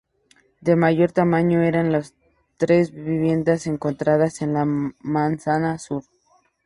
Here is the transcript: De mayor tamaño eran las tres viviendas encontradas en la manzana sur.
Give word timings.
De 0.61 0.75
mayor 0.75 1.11
tamaño 1.11 1.61
eran 1.61 1.91
las 1.91 2.15
tres 2.57 2.91
viviendas 2.91 3.67
encontradas 3.67 4.41
en 4.41 4.53
la 4.55 4.65
manzana 4.65 5.77
sur. 5.77 6.01